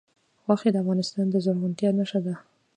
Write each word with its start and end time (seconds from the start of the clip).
غوښې 0.45 0.69
د 0.71 0.75
افغانستان 0.83 1.25
د 1.29 1.35
زرغونتیا 1.45 1.89
نښه 1.97 2.19
ده. 2.25 2.33